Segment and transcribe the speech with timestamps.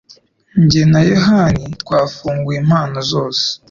[0.69, 3.43] Jye na yahani twafunguye impano zose